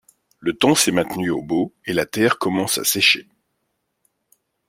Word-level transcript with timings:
Le 0.39 0.53
temps 0.57 0.73
s’est 0.73 0.91
maintenu 0.91 1.29
au 1.29 1.43
beau 1.43 1.75
et 1.85 1.93
la 1.93 2.07
terre 2.07 2.39
commence 2.39 2.79
à 2.79 2.83
sécher. 2.83 3.29